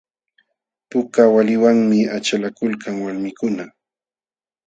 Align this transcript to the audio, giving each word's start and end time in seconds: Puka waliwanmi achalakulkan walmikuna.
Puka 0.89 1.21
waliwanmi 1.33 1.99
achalakulkan 2.17 2.95
walmikuna. 3.03 3.65